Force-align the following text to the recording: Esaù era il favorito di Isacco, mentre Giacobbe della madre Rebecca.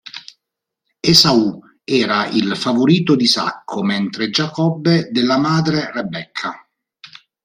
Esaù 0.99 1.59
era 1.85 2.25
il 2.29 2.57
favorito 2.57 3.15
di 3.15 3.25
Isacco, 3.25 3.83
mentre 3.83 4.31
Giacobbe 4.31 5.09
della 5.11 5.37
madre 5.37 5.91
Rebecca. 5.93 6.67